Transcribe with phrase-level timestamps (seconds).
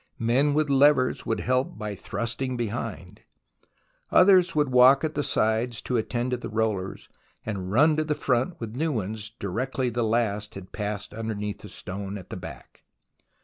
[0.17, 3.21] Men with levers would help by thrusting behind;
[4.09, 7.07] others would walk at the sides to attend to the rollers,
[7.45, 11.69] and run to the front with new ones directly the last had passed underneath the
[11.69, 12.81] stone at the back.